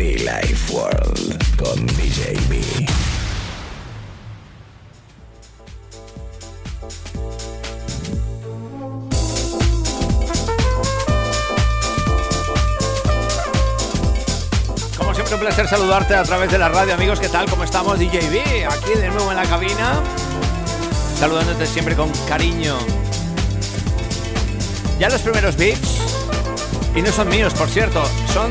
[0.00, 2.58] Be Life World con DJ B.
[14.96, 17.20] Como siempre, un placer saludarte a través de la radio, amigos.
[17.20, 17.44] ¿Qué tal?
[17.50, 17.98] ¿Cómo estamos?
[17.98, 20.00] DJ B, aquí de nuevo en la cabina.
[21.18, 22.78] Saludándote siempre con cariño.
[24.98, 25.98] Ya los primeros beats,
[26.96, 28.50] y no son míos, por cierto, son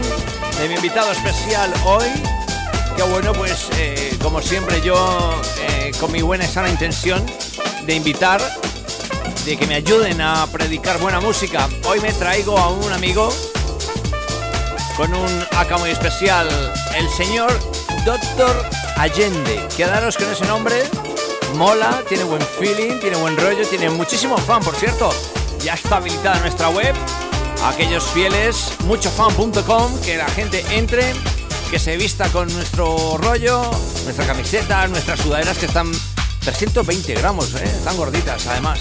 [0.59, 2.07] de mi invitado especial hoy.
[2.95, 7.25] Que bueno, pues eh, como siempre, yo eh, con mi buena y sana intención
[7.85, 8.41] de invitar,
[9.45, 11.69] de que me ayuden a predicar buena música.
[11.87, 13.33] Hoy me traigo a un amigo
[14.97, 16.47] con un acá muy especial,
[16.95, 17.57] el señor
[18.03, 18.65] Doctor
[18.97, 19.65] Allende.
[19.77, 20.83] Quedaros con ese nombre,
[21.55, 25.13] mola, tiene buen feeling, tiene buen rollo, tiene muchísimo fan, por cierto.
[25.63, 26.95] Ya está habilitada nuestra web,
[27.65, 31.13] aquellos fieles, muchofan.com, que la gente entre,
[31.69, 33.69] que se vista con nuestro rollo,
[34.03, 35.91] nuestra camiseta, nuestras sudaderas que están
[36.41, 37.63] 320 gramos, ¿eh?
[37.63, 38.79] están gorditas además.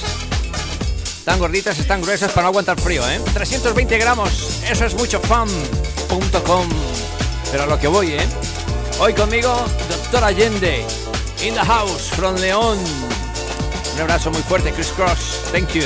[1.19, 3.21] Están gorditas, están gruesas para no aguantar frío, ¿eh?
[3.34, 6.69] 320 gramos, eso es mucho fan.com.
[7.51, 8.27] Pero a lo que voy, ¿eh?
[9.01, 9.55] Hoy conmigo,
[9.89, 10.84] Doctor Allende,
[11.45, 12.79] in the house, from León.
[13.95, 15.51] Un abrazo muy fuerte, Chris Cross.
[15.53, 15.84] Thank you.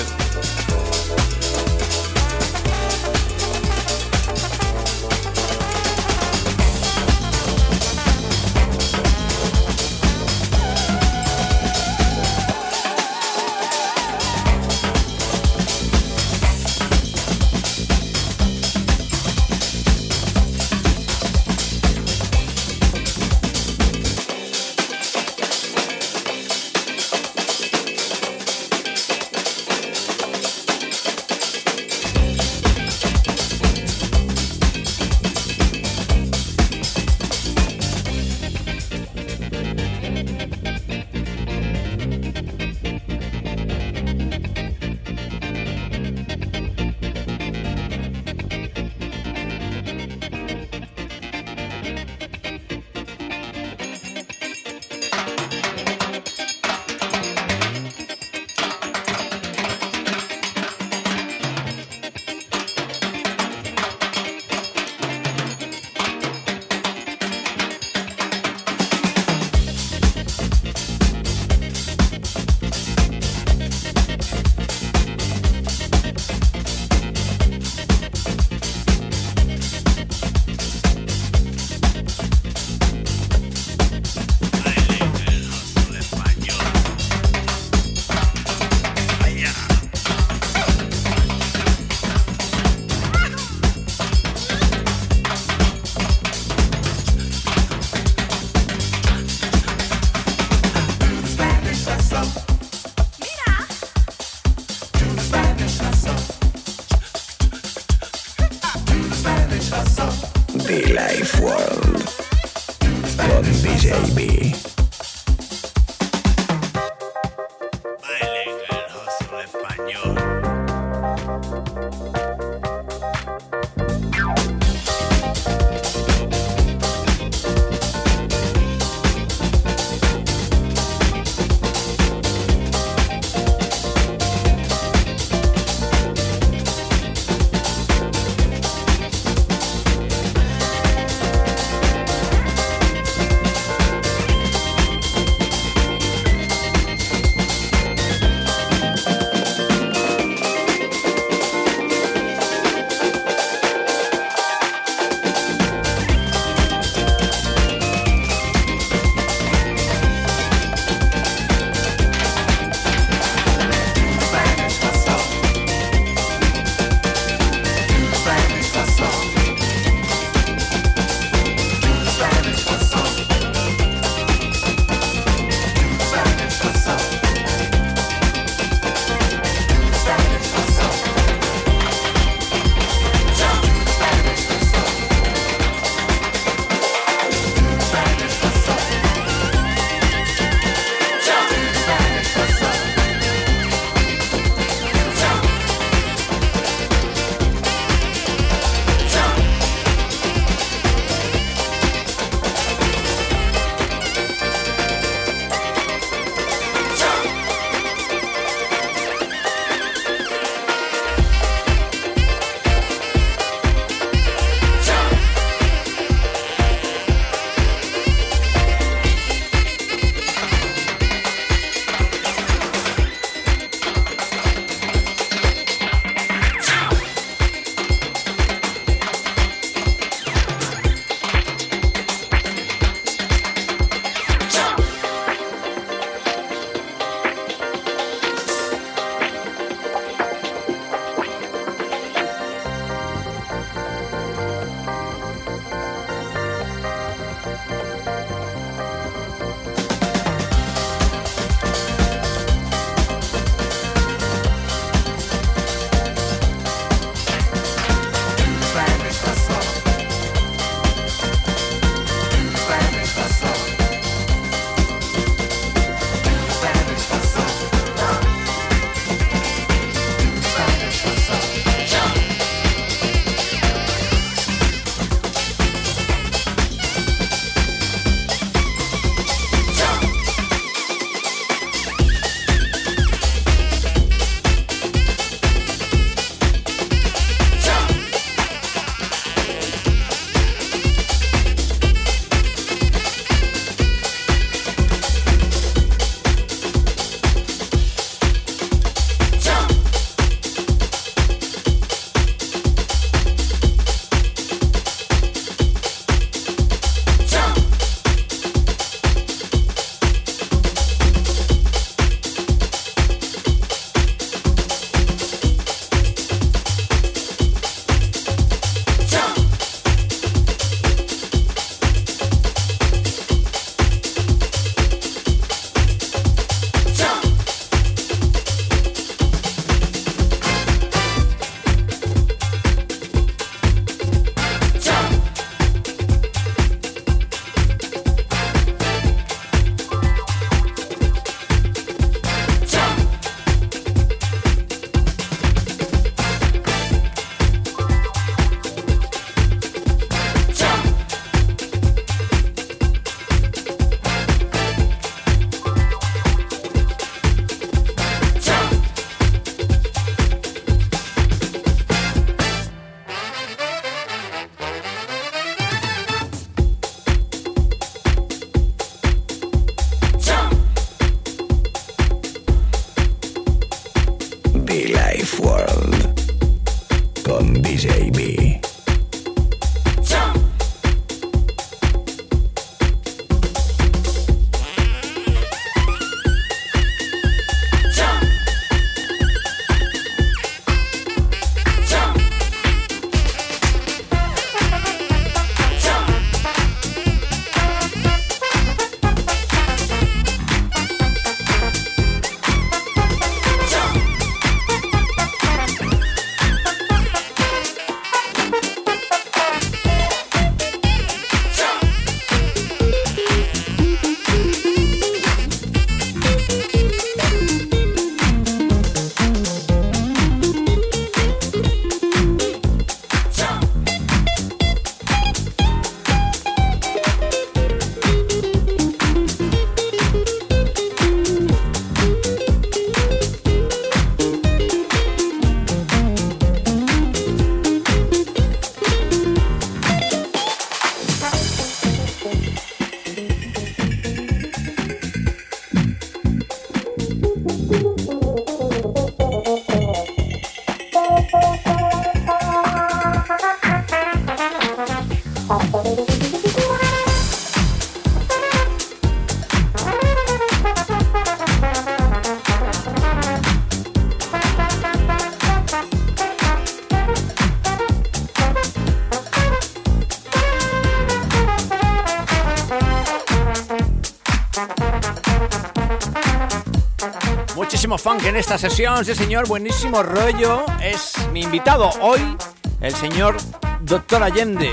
[477.98, 480.64] Funk en esta sesión, sí señor, buenísimo rollo.
[480.80, 482.36] Es mi invitado hoy,
[482.80, 483.36] el señor
[483.80, 484.70] Doctor Allende.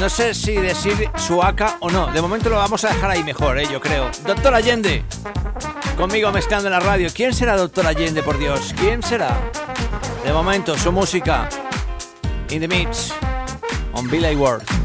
[0.00, 3.58] No sé si decir suaca o no, de momento lo vamos a dejar ahí mejor,
[3.58, 3.66] ¿eh?
[3.70, 4.10] yo creo.
[4.26, 5.04] Doctor Allende,
[5.96, 7.08] conmigo mezclando en la radio.
[7.14, 8.74] ¿Quién será Doctor Allende, por Dios?
[8.78, 9.36] ¿Quién será?
[10.24, 11.48] De momento, su música.
[12.50, 13.12] In the Mix,
[13.92, 14.77] on Billy World.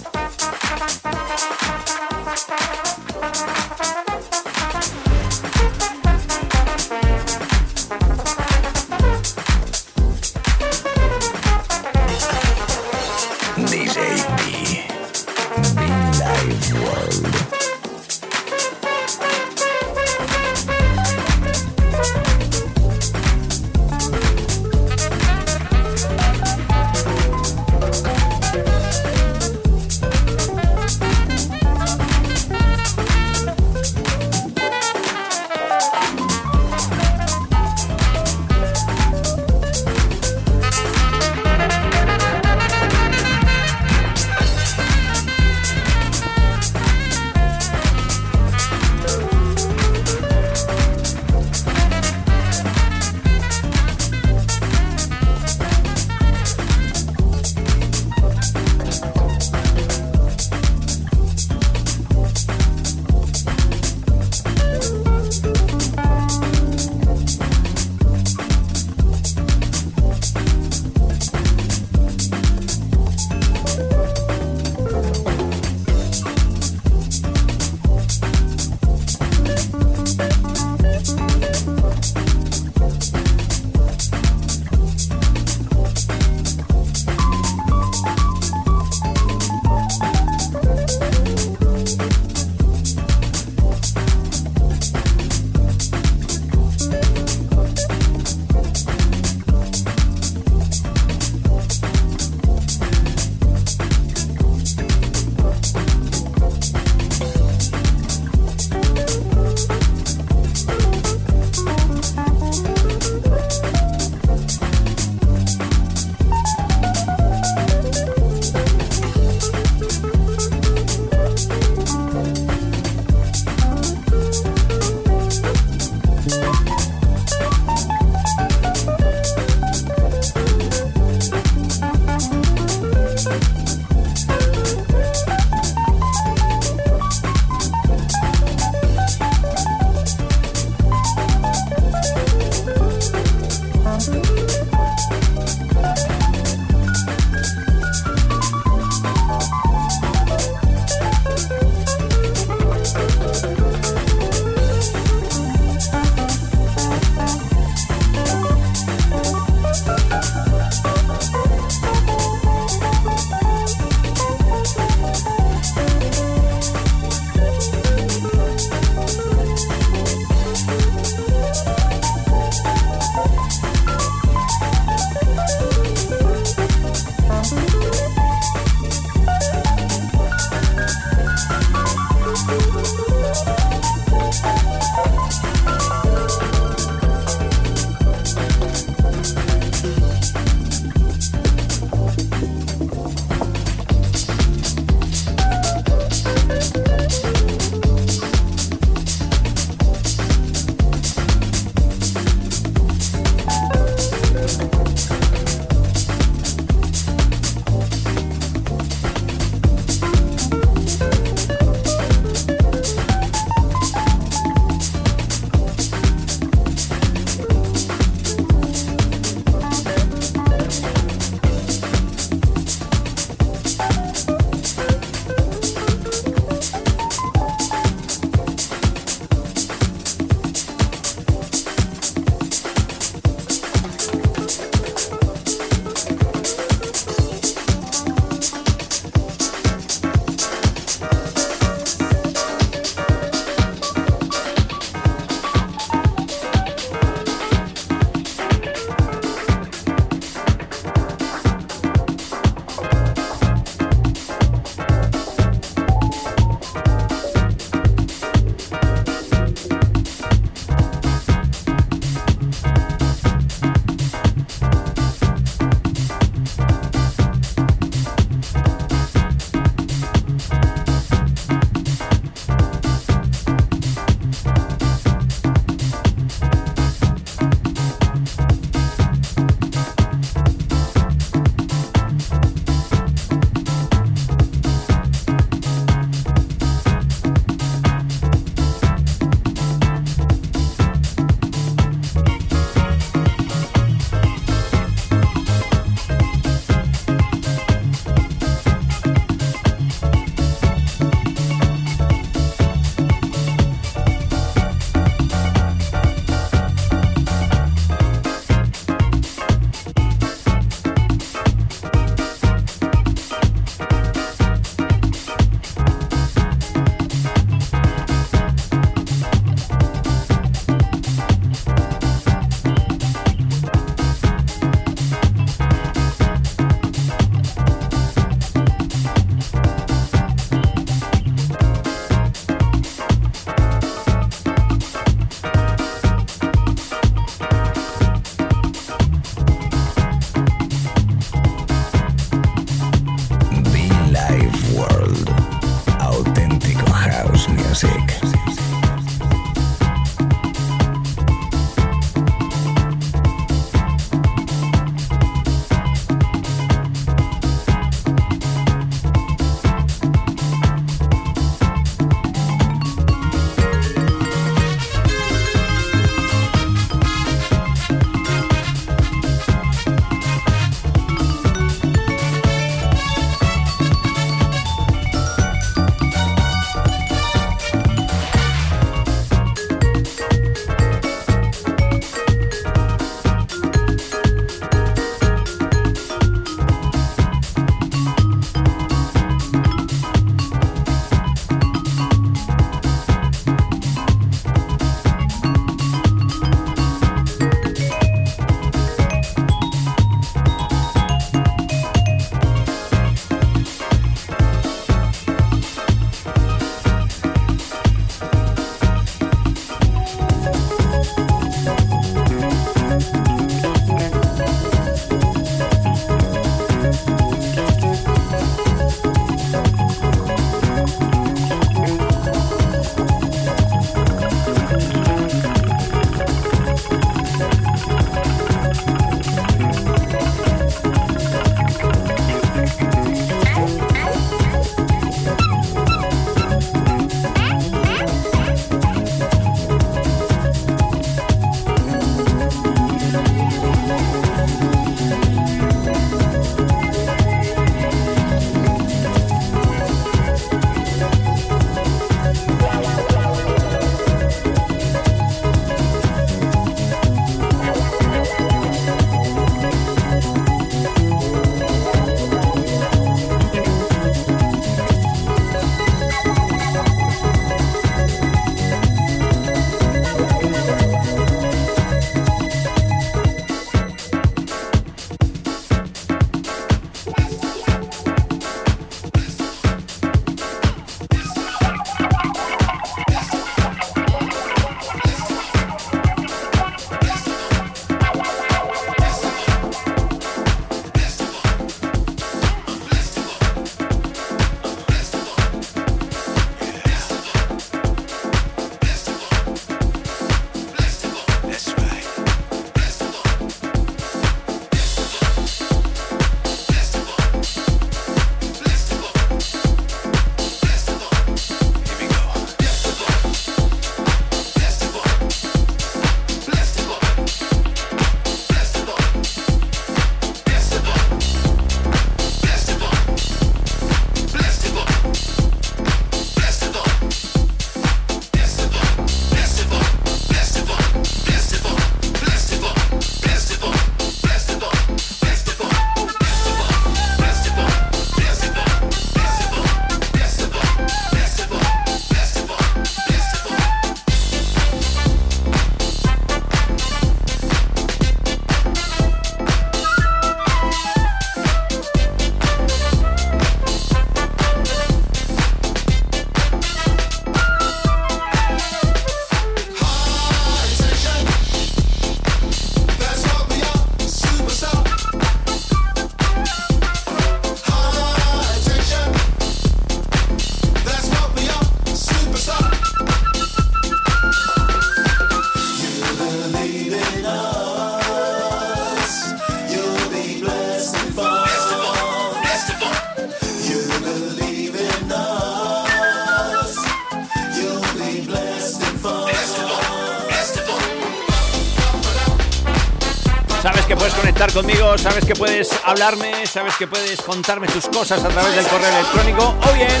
[595.20, 599.54] Sabes que puedes hablarme, sabes que puedes contarme tus cosas a través del correo electrónico
[599.68, 600.00] o bien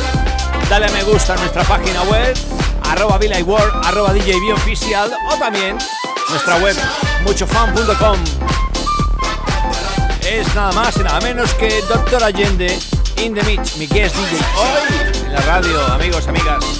[0.70, 2.34] dale a me gusta a nuestra página web
[2.84, 5.76] arroba World, arroba DJB oficial o también
[6.30, 6.76] nuestra web
[7.24, 8.18] muchofan.com.
[10.26, 12.78] Es nada más y nada menos que Doctor Allende
[13.18, 16.79] in the Mix, mi guest DJ hoy en la radio, amigos, amigas.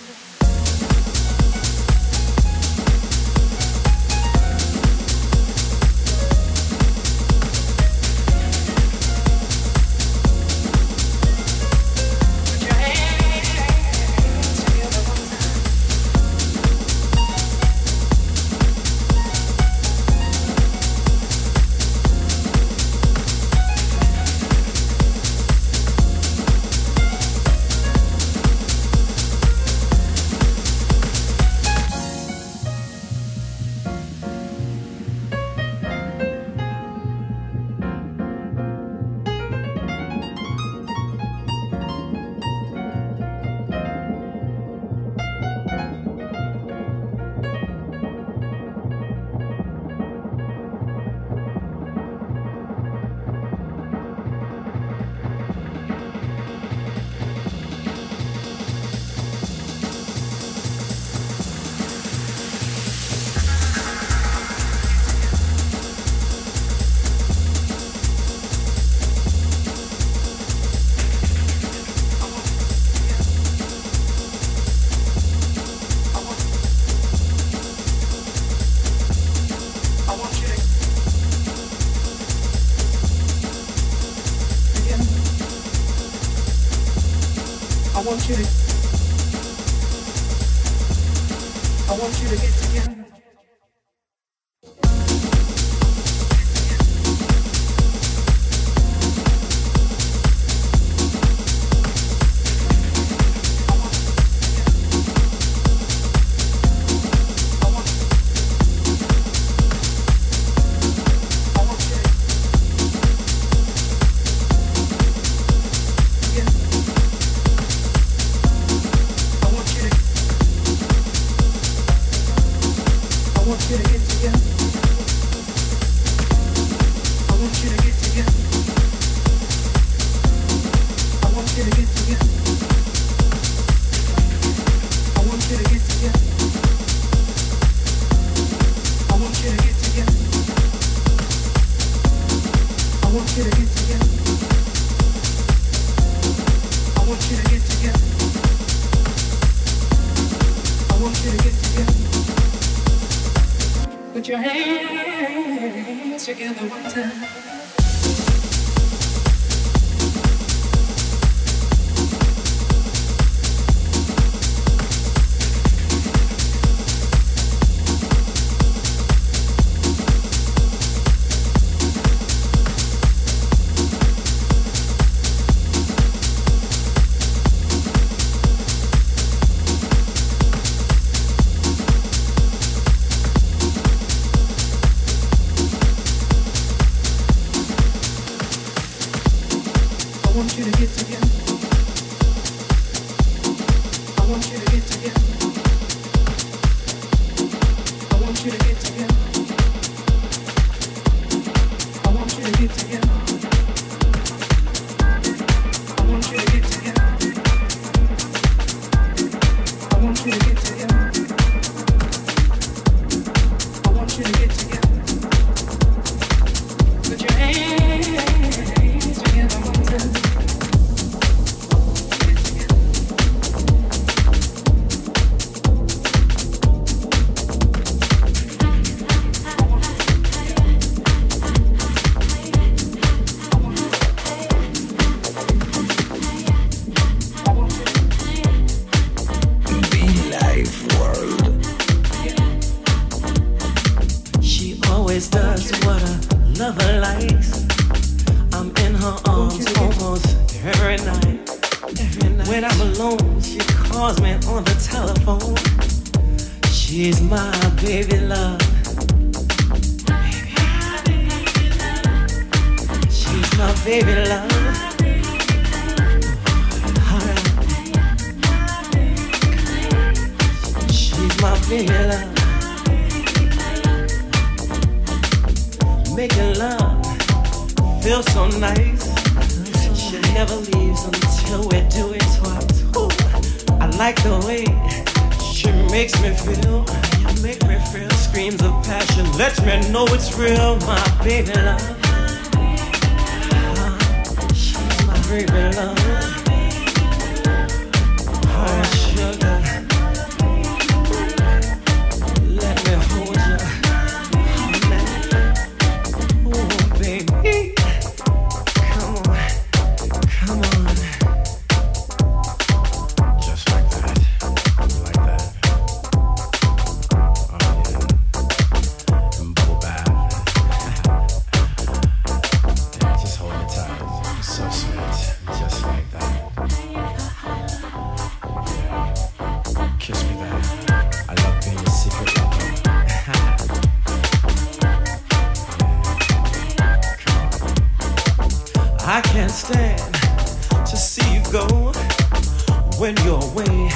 [343.41, 343.89] Away,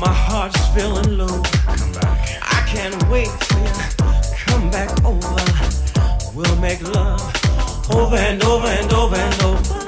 [0.00, 1.42] my heart's feeling low.
[1.66, 2.38] Come back.
[2.42, 3.74] I can't wait for you.
[4.46, 5.36] Come back over.
[6.34, 7.20] We'll make love
[7.90, 9.81] over and over and over and over.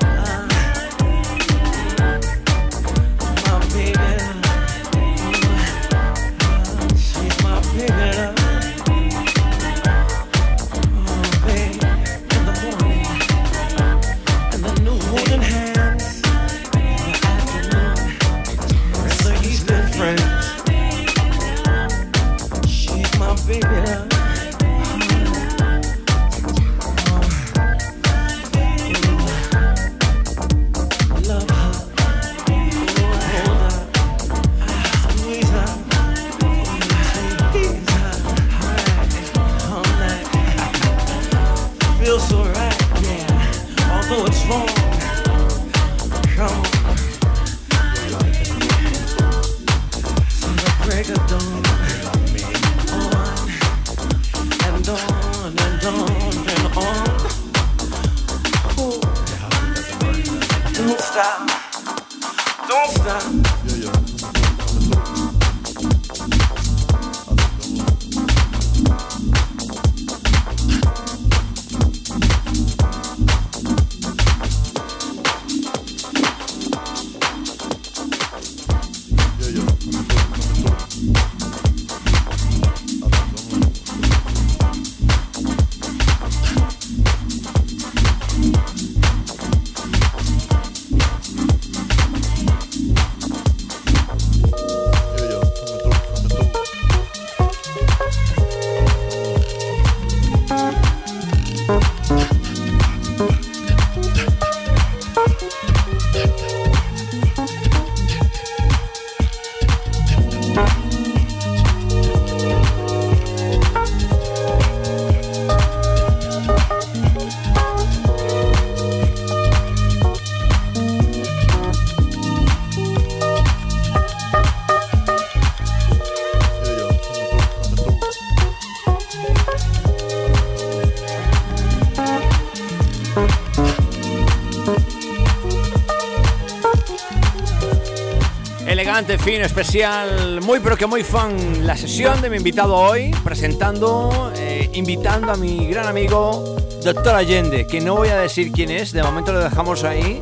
[139.25, 144.69] Fino, especial, muy pero que muy fan la sesión de mi invitado hoy, presentando, eh,
[144.75, 149.03] invitando a mi gran amigo Doctor Allende, que no voy a decir quién es, de
[149.03, 150.21] momento lo dejamos ahí,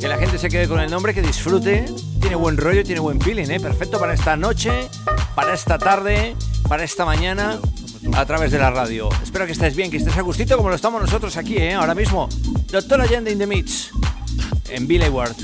[0.00, 1.84] que la gente se quede con el nombre, que disfrute,
[2.20, 3.60] tiene buen rollo, tiene buen feeling, ¿eh?
[3.60, 4.88] perfecto para esta noche,
[5.36, 6.34] para esta tarde,
[6.68, 7.56] para esta mañana,
[8.14, 9.10] a través de la radio.
[9.22, 11.74] Espero que estés bien, que estés a gustito como lo estamos nosotros aquí, ¿eh?
[11.74, 12.28] ahora mismo.
[12.66, 13.90] Doctor Allende in the Mix,
[14.70, 15.36] en Billy Ward.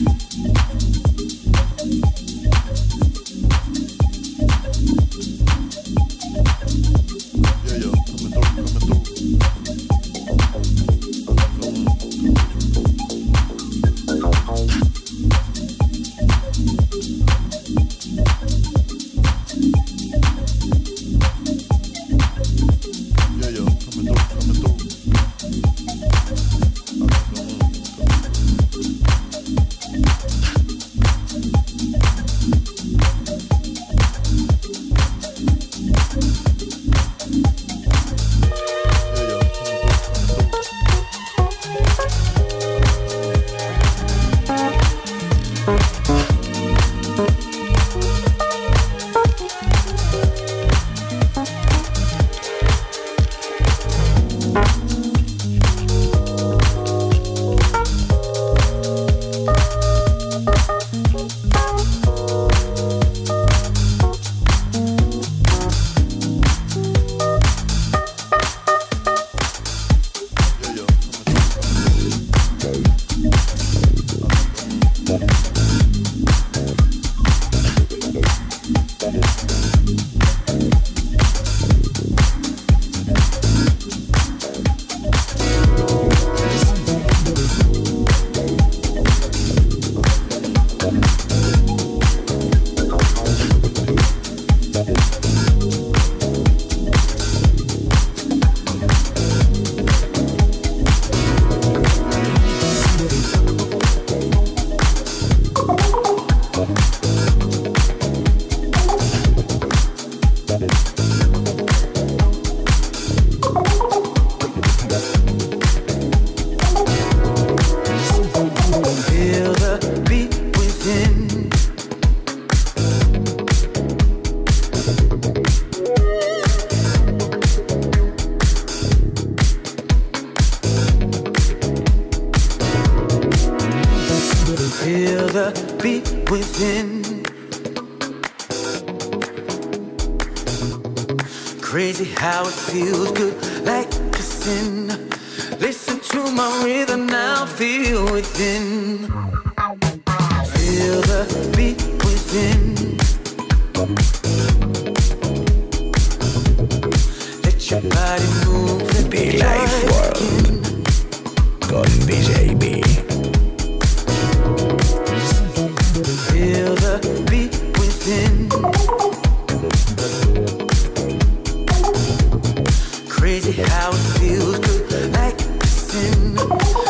[173.39, 176.86] Crazy how it feels good, like sin.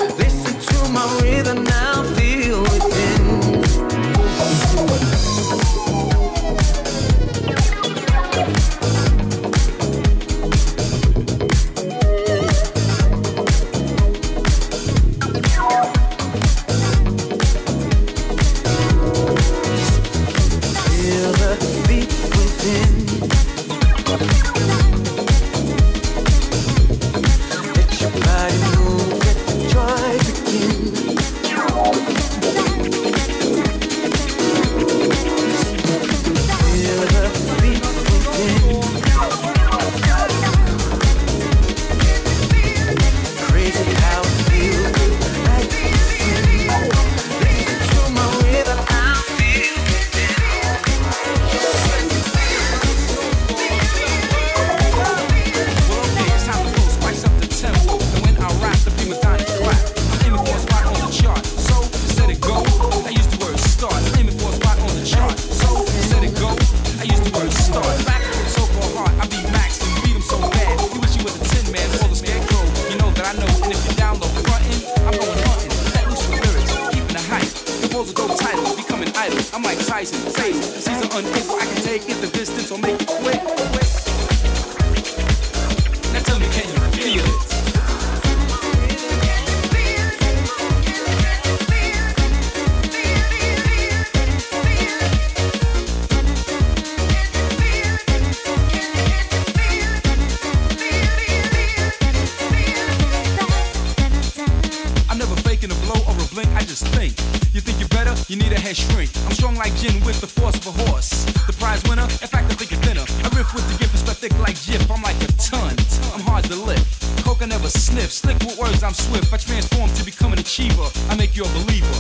[112.65, 113.05] Thinner.
[113.05, 114.81] I riff with the gift, it's thick like Jif.
[114.89, 115.77] I'm like a ton,
[116.15, 116.89] I'm hard to lift.
[117.25, 119.33] Coke I never sniff, slick with words, I'm swift.
[119.33, 120.89] I transform to become an achiever.
[121.11, 121.99] I make you a believer,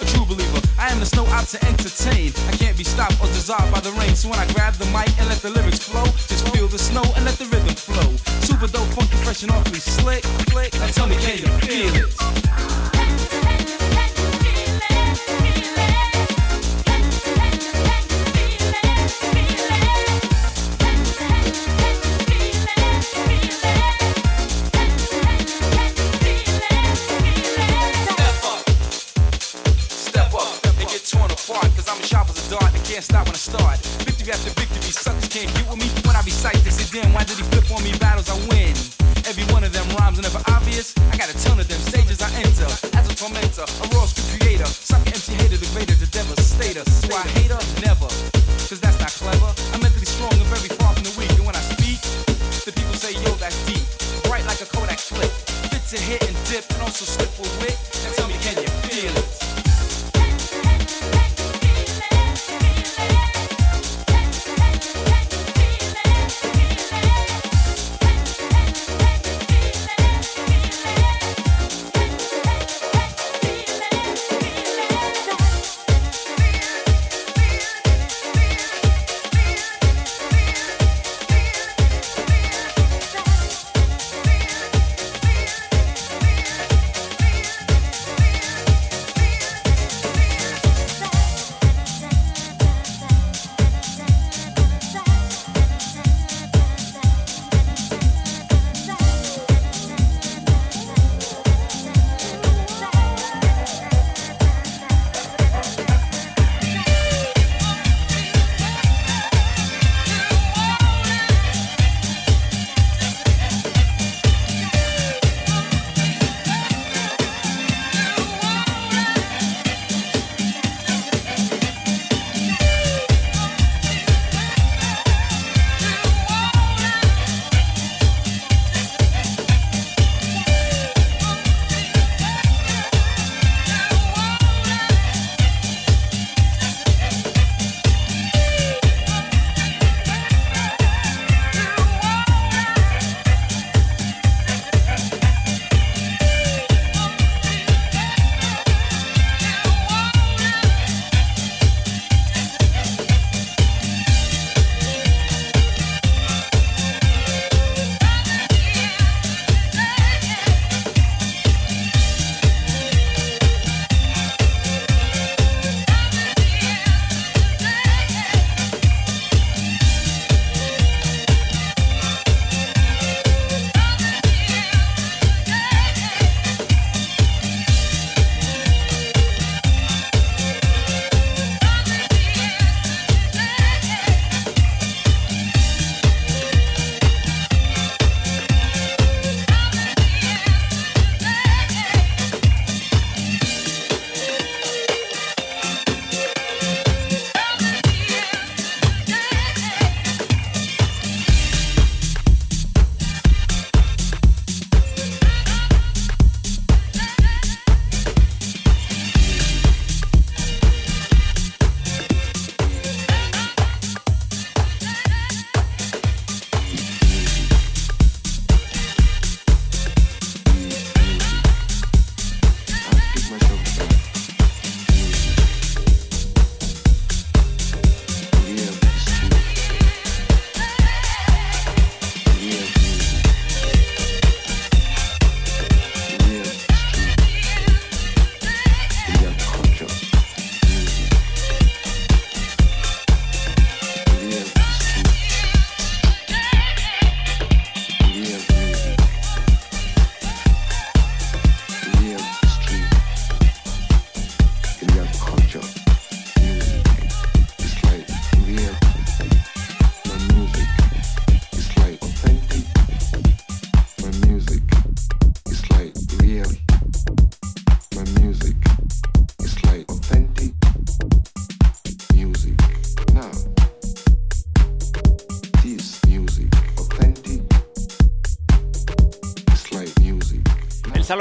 [0.00, 0.60] a true believer.
[0.78, 2.32] I am the snow out to entertain.
[2.50, 4.14] I can't be stopped or dissolved by the rain.
[4.14, 7.04] So when I grab the mic and let the lyrics flow, just feel the snow
[7.16, 8.10] and let the rhythm flow.
[8.44, 10.24] Super dope, funky, fresh and awfully slick.
[10.74, 13.23] Now tell me, can you feel it?
[34.34, 35.86] After victory, suckers can't get with me.
[36.02, 37.94] When I recite this, say, damn, why did he flip on me?
[38.02, 38.74] Battles I win.
[39.30, 40.90] Every one of them rhymes are never obvious.
[41.14, 42.66] I got a ton of them stages I enter.
[42.98, 44.66] As a tormentor, a raw script creator.
[44.66, 46.82] Sucker MC hater, degrader, the devastator.
[47.06, 47.62] Do I hate her?
[47.86, 48.10] Never.
[48.66, 49.54] Cause that's not clever.
[49.70, 51.30] I'm mentally strong and very far from the weak.
[51.38, 52.02] And when I speak,
[52.66, 53.86] the people say, yo, that's deep.
[54.26, 55.30] Bright like a Kodak flip.
[55.70, 57.78] Fits a hit and dip and also slip with wit.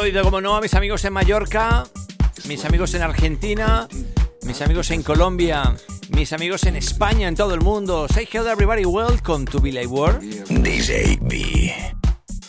[0.04, 1.86] Saludito, como no, a mis amigos en Mallorca,
[2.46, 3.88] mis amigos en Argentina,
[4.46, 5.78] mis amigos en Colombia,
[6.10, 8.08] mis amigos en España, en todo el mundo.
[8.10, 10.22] Say hello everybody, welcome to Be Live World.
[10.50, 11.74] DJ B.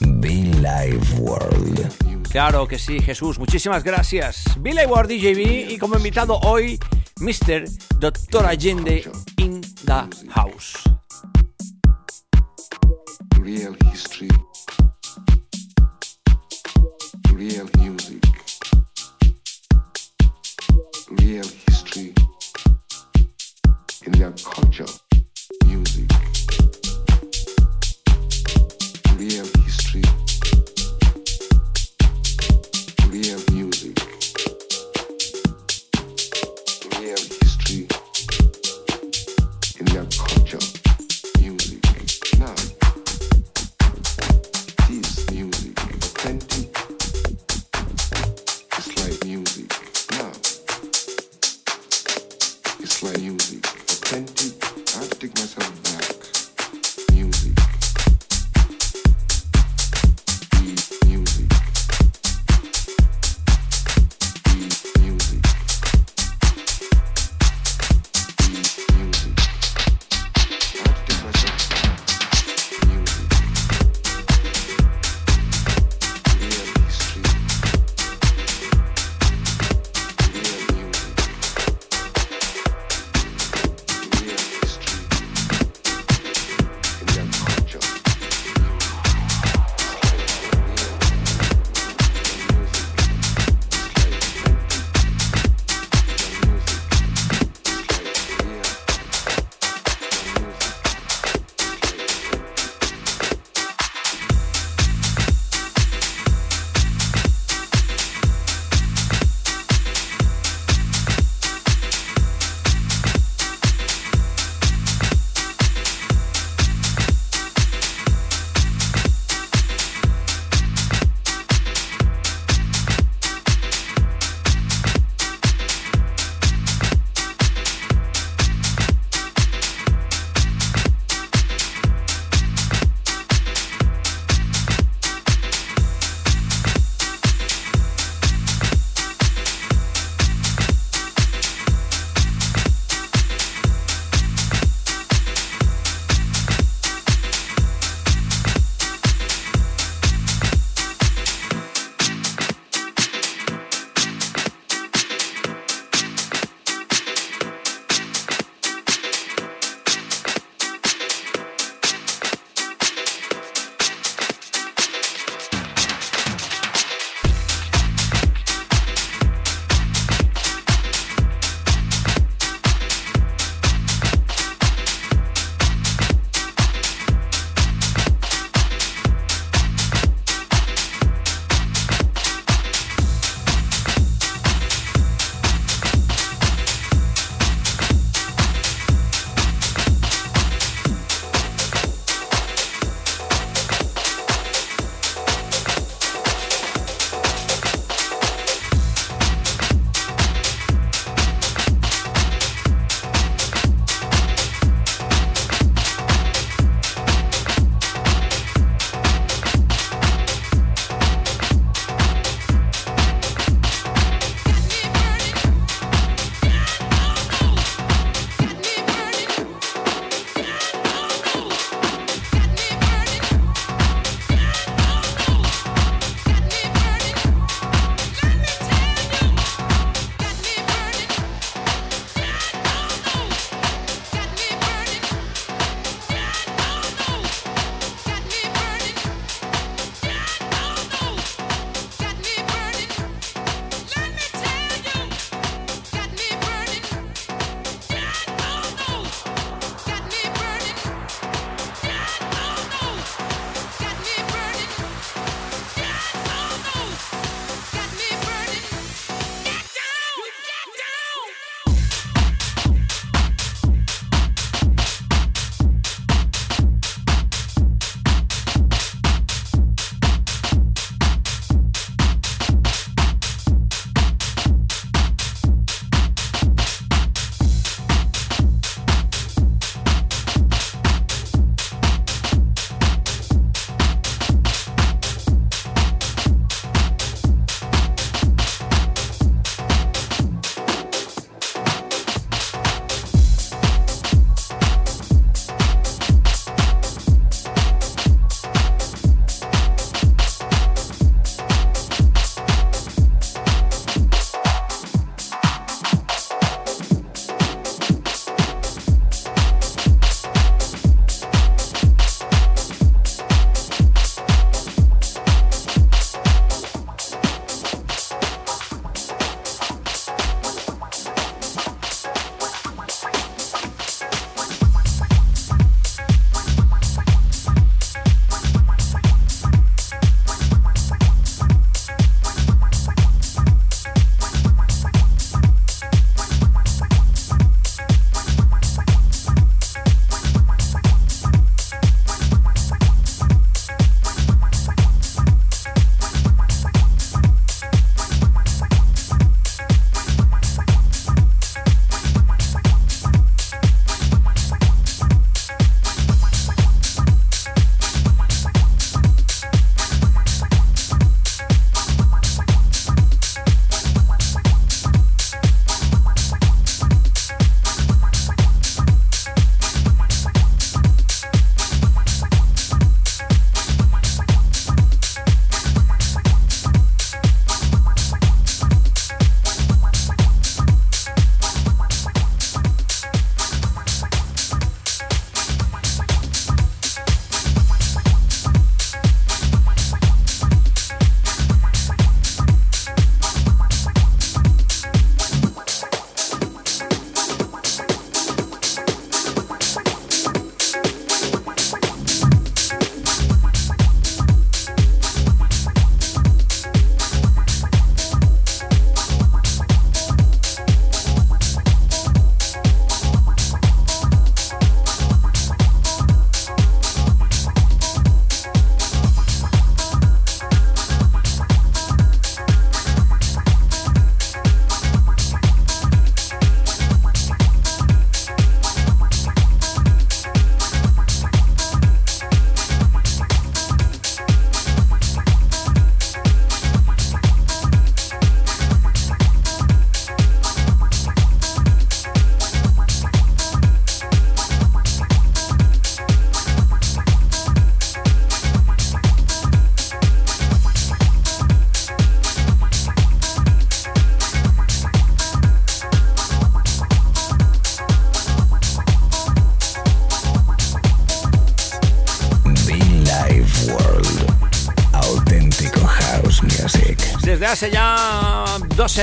[0.00, 1.92] Be Live World.
[2.28, 4.42] Claro que sí, Jesús, muchísimas gracias.
[4.58, 6.76] Be Live World DJB y como invitado hoy,
[7.20, 7.66] Mr.
[8.00, 8.46] Dr.
[8.46, 10.74] Allende in the house.
[13.38, 14.28] Real history.
[17.34, 18.22] Real music.
[21.10, 22.14] Real history
[24.06, 25.03] in their culture.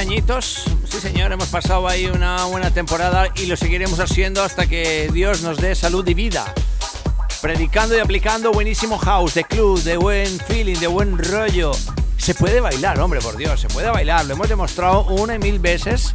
[0.01, 0.63] Añitos.
[0.89, 5.43] Sí, señor, hemos pasado ahí una buena temporada y lo seguiremos haciendo hasta que Dios
[5.43, 6.53] nos dé salud y vida.
[7.39, 11.71] Predicando y aplicando buenísimo house, de club, de buen feeling, de buen rollo.
[12.17, 14.25] Se puede bailar, hombre, por Dios, se puede bailar.
[14.25, 16.11] Lo hemos demostrado una y mil veces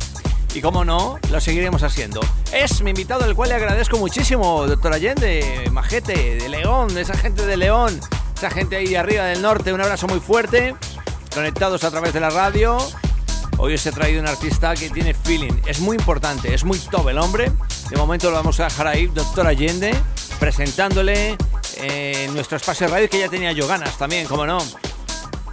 [0.52, 2.20] y como no, lo seguiremos haciendo.
[2.52, 7.46] Es mi invitado, al cual le agradezco muchísimo, doctor Allende, Majete, de León, esa gente
[7.46, 8.00] de León,
[8.36, 9.72] esa gente ahí de arriba del norte.
[9.72, 10.74] Un abrazo muy fuerte,
[11.32, 12.78] conectados a través de la radio.
[13.58, 17.08] Hoy os he traído un artista que tiene feeling, es muy importante, es muy top
[17.08, 17.50] el hombre.
[17.88, 19.94] De momento lo vamos a dejar ahí, doctor Allende,
[20.38, 21.36] presentándole
[21.76, 24.58] en nuestro espacio radio que ya tenía yo ganas también, como no.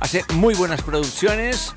[0.01, 1.71] Hace muy buenas producciones.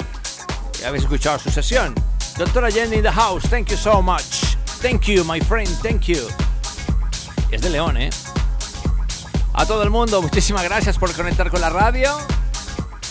[0.80, 1.94] Ya habéis escuchado su sesión.
[2.36, 4.56] Doctor Allende in the house, thank you so much.
[4.82, 6.26] Thank you, my friend, thank you.
[7.52, 8.10] Es de León, ¿eh?
[9.54, 12.18] A todo el mundo, muchísimas gracias por conectar con la radio.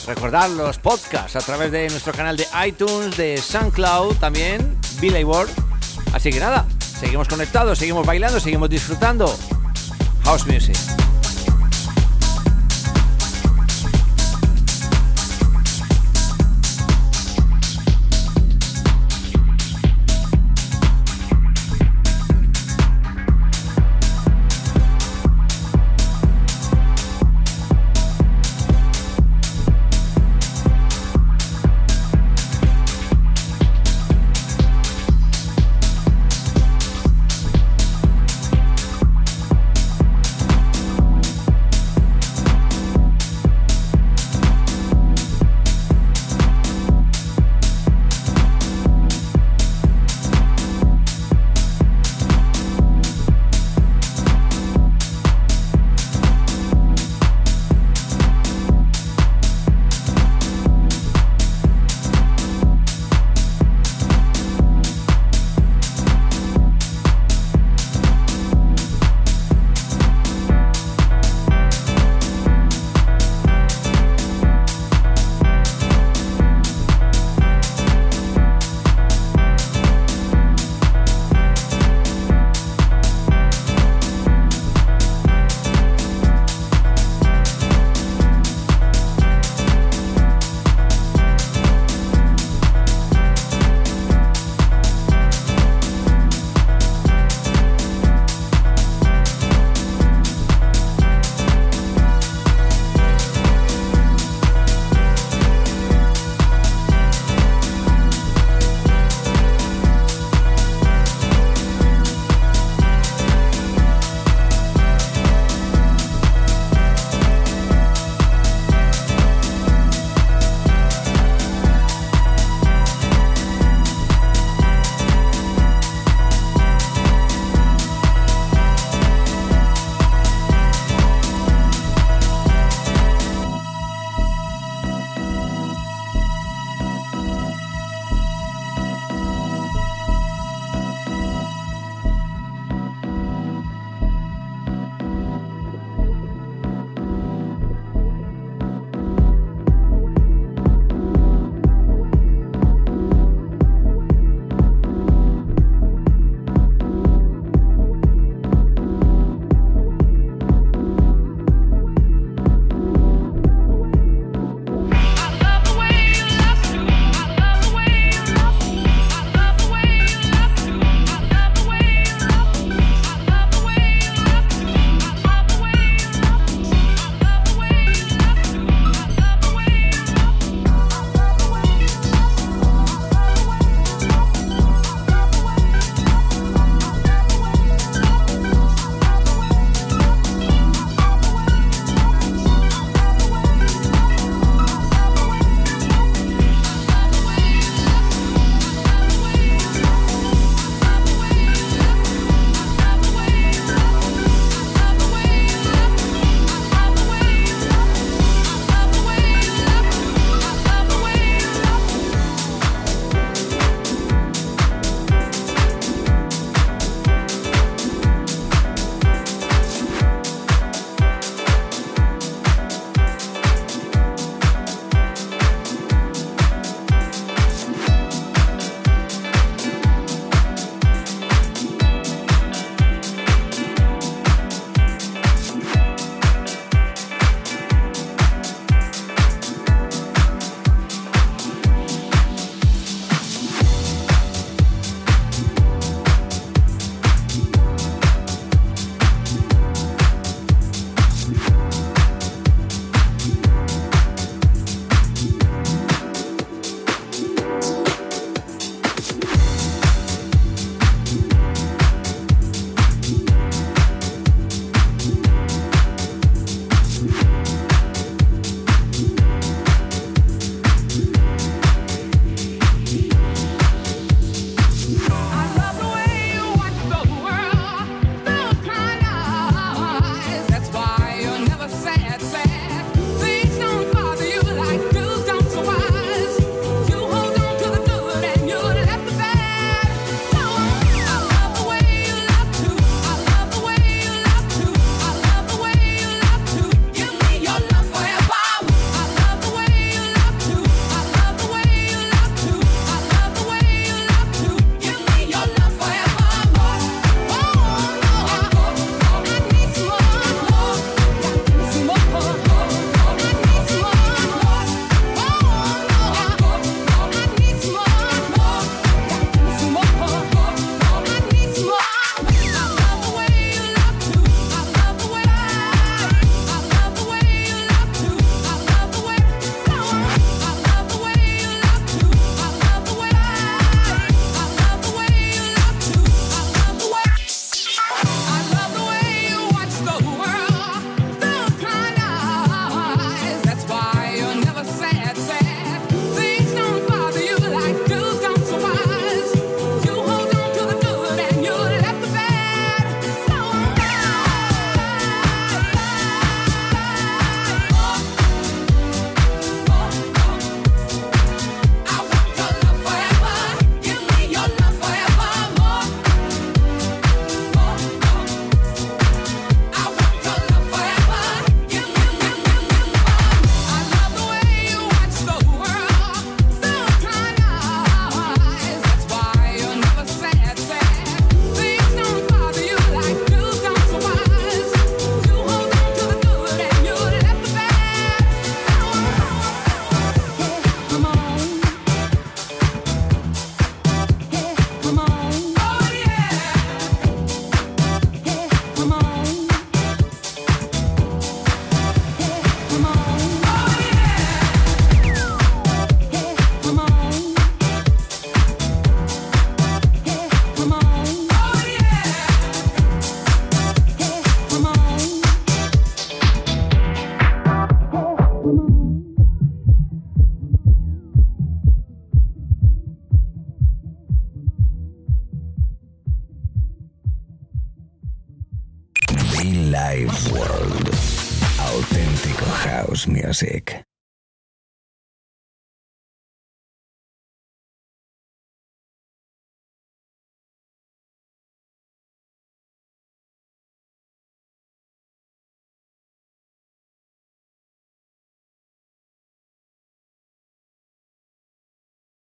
[0.08, 5.50] Recordar los podcasts a través de nuestro canal de iTunes, de SoundCloud también, Billboard.
[6.14, 9.36] Así que nada, seguimos conectados, seguimos bailando, seguimos disfrutando.
[10.24, 11.05] House Music.